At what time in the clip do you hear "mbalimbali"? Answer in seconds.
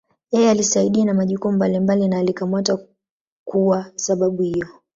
1.55-2.07